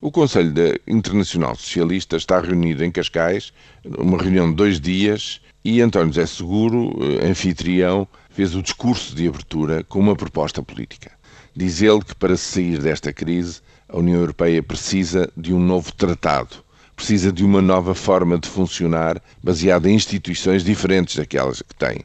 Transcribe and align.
O 0.00 0.12
Conselho 0.12 0.54
Internacional 0.86 1.56
Socialista 1.56 2.16
está 2.16 2.40
reunido 2.40 2.84
em 2.84 2.90
Cascais, 2.90 3.52
uma 3.98 4.16
reunião 4.16 4.48
de 4.48 4.54
dois 4.54 4.80
dias, 4.80 5.40
e 5.64 5.80
António 5.80 6.12
José 6.12 6.24
Seguro, 6.24 6.92
eh, 7.02 7.26
anfitrião, 7.26 8.06
fez 8.30 8.54
o 8.54 8.62
discurso 8.62 9.12
de 9.12 9.26
abertura 9.26 9.82
com 9.82 9.98
uma 9.98 10.14
proposta 10.14 10.62
política. 10.62 11.10
Diz 11.52 11.82
ele 11.82 11.98
que 12.04 12.14
para 12.14 12.36
sair 12.36 12.78
desta 12.78 13.12
crise, 13.12 13.60
a 13.88 13.98
União 13.98 14.20
Europeia 14.20 14.62
precisa 14.62 15.28
de 15.36 15.52
um 15.52 15.58
novo 15.58 15.92
tratado, 15.92 16.62
precisa 16.94 17.32
de 17.32 17.44
uma 17.44 17.60
nova 17.60 17.92
forma 17.92 18.38
de 18.38 18.48
funcionar 18.48 19.20
baseada 19.42 19.90
em 19.90 19.96
instituições 19.96 20.62
diferentes 20.62 21.16
daquelas 21.16 21.60
que 21.60 21.74
tem. 21.74 22.02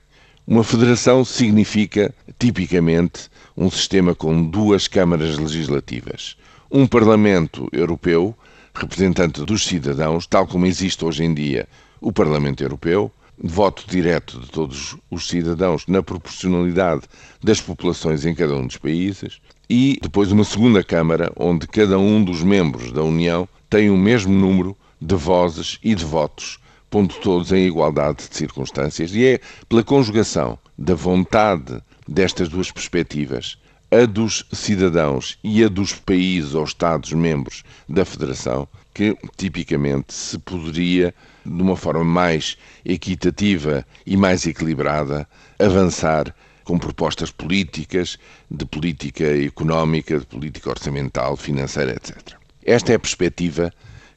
Uma 0.48 0.64
federação 0.64 1.24
significa, 1.24 2.12
tipicamente, 2.40 3.30
um 3.56 3.70
sistema 3.70 4.16
com 4.16 4.44
duas 4.44 4.88
câmaras 4.88 5.38
legislativas 5.38 6.36
um 6.76 6.88
Parlamento 6.88 7.70
Europeu, 7.72 8.36
representante 8.74 9.46
dos 9.46 9.64
cidadãos, 9.64 10.26
tal 10.26 10.48
como 10.48 10.66
existe 10.66 11.06
hoje 11.06 11.24
em 11.24 11.32
dia 11.32 11.70
o 12.02 12.12
Parlamento 12.12 12.64
Europeu, 12.64 13.12
voto 13.38 13.86
direto 13.88 14.40
de 14.40 14.50
todos 14.50 14.98
os 15.12 15.28
cidadãos 15.28 15.86
na 15.86 16.02
proporcionalidade 16.02 17.04
das 17.44 17.62
populações 17.62 18.26
em 18.26 18.34
cada 18.34 18.56
um 18.56 18.66
dos 18.66 18.78
países, 18.78 19.40
e 19.70 20.00
depois 20.02 20.32
uma 20.32 20.44
segunda 20.44 20.84
Câmara, 20.84 21.32
onde 21.36 21.68
cada 21.68 22.00
um 22.00 22.24
dos 22.24 22.42
membros 22.42 22.92
da 22.92 23.04
União 23.04 23.48
tem 23.70 23.92
o 23.92 23.98
mesmo 23.98 24.34
número 24.34 24.76
de 25.00 25.14
vozes 25.14 25.78
e 25.84 25.94
de 25.94 26.04
votos, 26.04 26.58
pondo 26.90 27.14
todos 27.22 27.52
em 27.52 27.68
igualdade 27.68 28.28
de 28.28 28.36
circunstâncias. 28.36 29.14
E 29.14 29.24
é 29.24 29.40
pela 29.70 29.84
conjugação 29.84 30.58
da 30.76 30.96
vontade 30.96 31.80
destas 32.08 32.50
duas 32.50 32.72
perspectivas 32.72 33.60
a 33.94 34.08
dos 34.08 34.44
cidadãos 34.52 35.38
e 35.44 35.64
a 35.64 35.68
dos 35.68 35.94
países 35.94 36.56
ou 36.56 36.64
Estados-membros 36.64 37.64
da 37.88 38.04
Federação, 38.04 38.68
que 38.92 39.16
tipicamente 39.38 40.12
se 40.12 40.40
poderia, 40.40 41.14
de 41.46 41.62
uma 41.62 41.78
forma 41.78 42.04
mais 42.04 42.58
equitativa 42.84 43.86
e 44.04 44.18
mais 44.18 44.48
equilibrada, 44.48 45.30
avançar 45.60 46.34
com 46.64 46.80
propostas 46.80 47.30
políticas, 47.30 48.18
de 48.50 48.66
política 48.66 49.26
económica, 49.26 50.18
de 50.18 50.26
política 50.26 50.72
orçamental, 50.72 51.38
financeira, 51.38 51.92
etc. 51.92 52.34
Esta 52.66 52.94
é 52.94 52.96
a 52.96 53.00
perspectiva 53.00 53.72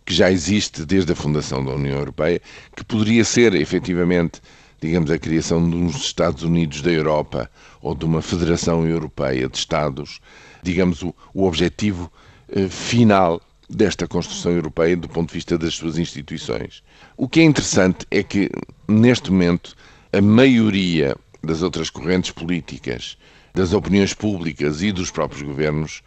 que 0.06 0.14
já 0.14 0.30
existe 0.30 0.86
desde 0.86 1.12
a 1.12 1.16
fundação 1.16 1.62
da 1.62 1.72
União 1.72 1.98
Europeia, 1.98 2.40
que 2.74 2.82
poderia 2.82 3.24
ser 3.24 3.54
efetivamente 3.54 4.40
digamos, 4.80 5.10
a 5.10 5.18
criação 5.18 5.68
de 5.68 5.76
uns 5.76 5.96
Estados 5.96 6.42
Unidos 6.42 6.82
da 6.82 6.90
Europa 6.90 7.50
ou 7.80 7.94
de 7.94 8.04
uma 8.04 8.20
Federação 8.20 8.86
Europeia 8.86 9.48
de 9.48 9.56
Estados, 9.56 10.20
digamos, 10.62 11.02
o, 11.02 11.14
o 11.32 11.44
objetivo 11.44 12.12
eh, 12.48 12.68
final 12.68 13.40
desta 13.68 14.06
construção 14.06 14.52
europeia 14.52 14.96
do 14.96 15.08
ponto 15.08 15.28
de 15.28 15.34
vista 15.34 15.58
das 15.58 15.74
suas 15.74 15.98
instituições. 15.98 16.82
O 17.16 17.28
que 17.28 17.40
é 17.40 17.44
interessante 17.44 18.06
é 18.10 18.22
que, 18.22 18.50
neste 18.86 19.30
momento, 19.30 19.74
a 20.12 20.20
maioria 20.20 21.16
das 21.42 21.62
outras 21.62 21.90
correntes 21.90 22.30
políticas, 22.30 23.16
das 23.54 23.72
opiniões 23.72 24.14
públicas 24.14 24.82
e 24.82 24.92
dos 24.92 25.10
próprios 25.10 25.42
governos 25.42 26.02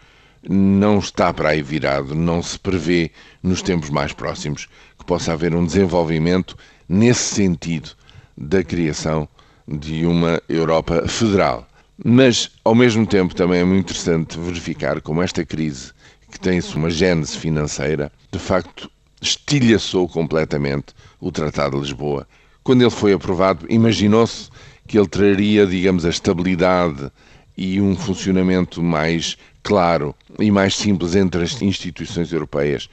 não 0.48 1.00
está 1.00 1.34
para 1.34 1.50
aí 1.50 1.62
virado, 1.62 2.16
não 2.16 2.42
se 2.42 2.58
prevê 2.58 3.12
nos 3.44 3.62
tempos 3.62 3.90
mais 3.90 4.14
próximos 4.14 4.68
que 4.98 5.06
possa 5.06 5.34
haver 5.34 5.54
um 5.54 5.66
desenvolvimento 5.66 6.58
nesse 6.88 7.36
sentido 7.36 7.92
da 8.40 8.64
criação 8.64 9.28
de 9.68 10.06
uma 10.06 10.42
Europa 10.48 11.06
federal. 11.08 11.68
Mas, 12.04 12.50
ao 12.64 12.74
mesmo 12.74 13.06
tempo, 13.06 13.36
também 13.36 13.60
é 13.60 13.64
muito 13.66 13.82
interessante 13.82 14.40
verificar 14.40 15.02
como 15.02 15.22
esta 15.22 15.44
crise, 15.46 15.92
que 16.32 16.40
tem-se 16.40 16.74
uma 16.76 16.90
gênese 16.90 17.38
financeira, 17.38 18.10
de 18.32 18.40
facto 18.40 18.90
estilhaçou 19.22 20.08
completamente 20.08 20.94
o 21.20 21.30
Tratado 21.30 21.76
de 21.76 21.82
Lisboa. 21.84 22.26
Quando 22.64 22.82
ele 22.82 22.90
foi 22.90 23.12
aprovado, 23.12 23.66
imaginou-se 23.70 24.50
que 24.88 24.98
ele 24.98 25.08
traria, 25.08 25.68
digamos, 25.68 26.06
a 26.06 26.10
estabilidade 26.10 27.12
e 27.58 27.82
um 27.82 27.96
funcionamento 27.98 28.82
mais 28.82 29.38
claro 29.62 30.16
e 30.40 30.50
mais 30.50 30.76
simples 30.76 31.16
entre 31.16 31.44
as 31.44 31.62
instituições 31.62 32.32
europeias, 32.32 32.90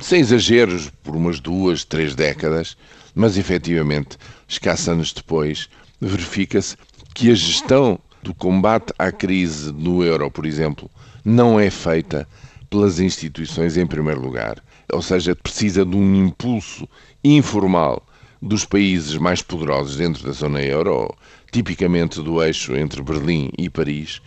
sem 0.00 0.20
exageros, 0.20 0.90
por 1.02 1.14
umas 1.14 1.38
duas, 1.38 1.84
três 1.84 2.16
décadas, 2.16 2.76
mas 3.14 3.36
efetivamente, 3.36 4.16
escassos 4.46 4.88
anos 4.88 5.12
depois, 5.12 5.68
verifica-se 6.00 6.76
que 7.14 7.30
a 7.30 7.34
gestão 7.34 7.98
do 8.22 8.34
combate 8.34 8.92
à 8.98 9.10
crise 9.10 9.72
no 9.72 10.04
euro, 10.04 10.30
por 10.30 10.46
exemplo, 10.46 10.90
não 11.24 11.58
é 11.58 11.70
feita 11.70 12.28
pelas 12.70 13.00
instituições 13.00 13.76
em 13.76 13.86
primeiro 13.86 14.20
lugar. 14.20 14.62
Ou 14.92 15.02
seja, 15.02 15.34
precisa 15.34 15.84
de 15.84 15.96
um 15.96 16.26
impulso 16.26 16.88
informal 17.22 18.02
dos 18.40 18.64
países 18.64 19.16
mais 19.16 19.42
poderosos 19.42 19.96
dentro 19.96 20.24
da 20.24 20.32
zona 20.32 20.62
euro, 20.62 21.14
tipicamente 21.50 22.22
do 22.22 22.42
eixo 22.42 22.76
entre 22.76 23.02
Berlim 23.02 23.50
e 23.58 23.68
Paris, 23.68 24.20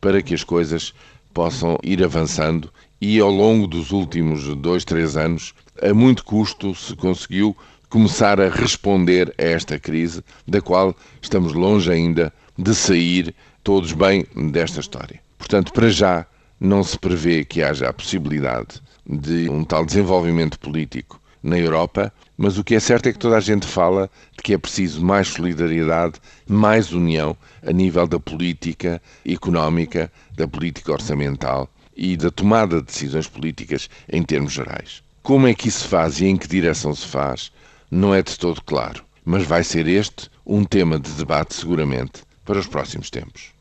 para 0.00 0.22
que 0.22 0.34
as 0.34 0.42
coisas 0.42 0.94
possam 1.34 1.78
ir 1.82 2.02
avançando 2.02 2.72
e 3.00 3.20
ao 3.20 3.30
longo 3.30 3.66
dos 3.66 3.92
últimos 3.92 4.44
dois, 4.56 4.84
três 4.84 5.16
anos, 5.16 5.54
a 5.80 5.94
muito 5.94 6.24
custo 6.24 6.74
se 6.74 6.96
conseguiu 6.96 7.56
começar 7.88 8.40
a 8.40 8.48
responder 8.48 9.34
a 9.38 9.42
esta 9.42 9.78
crise, 9.78 10.22
da 10.46 10.60
qual 10.60 10.94
estamos 11.22 11.52
longe 11.52 11.90
ainda 11.90 12.32
de 12.56 12.74
sair 12.74 13.34
todos 13.64 13.92
bem 13.92 14.26
desta 14.50 14.80
história. 14.80 15.20
Portanto, 15.38 15.72
para 15.72 15.88
já, 15.88 16.26
não 16.60 16.82
se 16.82 16.98
prevê 16.98 17.44
que 17.44 17.62
haja 17.62 17.88
a 17.88 17.92
possibilidade 17.92 18.82
de 19.06 19.48
um 19.48 19.64
tal 19.64 19.86
desenvolvimento 19.86 20.58
político 20.58 21.20
na 21.42 21.58
Europa, 21.58 22.12
mas 22.36 22.58
o 22.58 22.64
que 22.64 22.74
é 22.74 22.80
certo 22.80 23.08
é 23.08 23.12
que 23.12 23.18
toda 23.18 23.36
a 23.36 23.40
gente 23.40 23.66
fala 23.66 24.10
de 24.36 24.42
que 24.42 24.52
é 24.52 24.58
preciso 24.58 25.04
mais 25.04 25.28
solidariedade, 25.28 26.20
mais 26.46 26.92
união 26.92 27.36
a 27.66 27.72
nível 27.72 28.06
da 28.06 28.18
política 28.18 29.00
económica, 29.26 30.10
da 30.36 30.46
política 30.46 30.92
orçamental 30.92 31.70
e 31.96 32.16
da 32.16 32.30
tomada 32.30 32.80
de 32.80 32.86
decisões 32.86 33.26
políticas 33.26 33.88
em 34.10 34.22
termos 34.22 34.52
gerais. 34.52 35.02
Como 35.22 35.46
é 35.46 35.54
que 35.54 35.68
isso 35.68 35.80
se 35.80 35.88
faz 35.88 36.20
e 36.20 36.26
em 36.26 36.36
que 36.36 36.48
direção 36.48 36.94
se 36.94 37.06
faz? 37.06 37.50
Não 37.90 38.14
é 38.14 38.22
de 38.22 38.38
todo 38.38 38.62
claro, 38.62 39.04
mas 39.24 39.44
vai 39.44 39.64
ser 39.64 39.86
este 39.86 40.30
um 40.44 40.64
tema 40.64 40.98
de 40.98 41.10
debate 41.12 41.54
seguramente 41.54 42.22
para 42.44 42.58
os 42.58 42.66
próximos 42.66 43.10
tempos. 43.10 43.57